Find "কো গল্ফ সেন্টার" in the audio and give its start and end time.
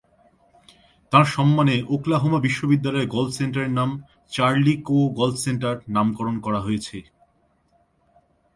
4.87-5.75